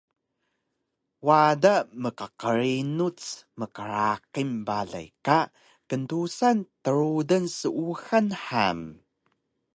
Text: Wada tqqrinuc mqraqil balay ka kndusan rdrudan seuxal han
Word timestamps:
Wada 1.27 1.75
tqqrinuc 2.17 3.21
mqraqil 3.59 4.51
balay 4.67 5.09
ka 5.25 5.39
kndusan 5.89 6.57
rdrudan 6.83 7.45
seuxal 7.59 8.29
han 8.45 8.79